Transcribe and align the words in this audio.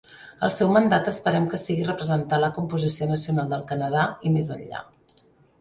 El 0.45 0.51
seu 0.53 0.71
mandat 0.77 1.09
esperem 1.11 1.45
que 1.51 1.59
sigui 1.63 1.85
representar 1.89 2.39
la 2.45 2.51
composició 2.57 3.11
nacional 3.15 3.55
del 3.55 3.67
Canadà 3.73 4.11
i 4.31 4.37
més 4.39 4.51
enllà. 4.57 4.83